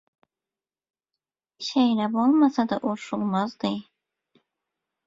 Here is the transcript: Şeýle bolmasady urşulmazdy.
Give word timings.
Şeýle 1.67 2.07
bolmasady 2.17 2.77
urşulmazdy. 2.93 3.73